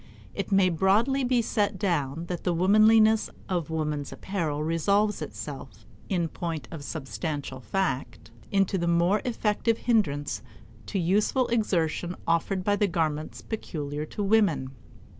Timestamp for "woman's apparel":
3.69-4.63